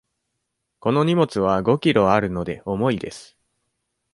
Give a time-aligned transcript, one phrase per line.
[0.79, 3.37] この荷物は五キロあるので、重いです。